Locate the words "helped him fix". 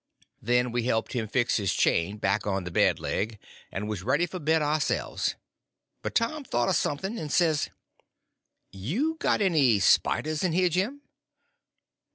0.85-1.57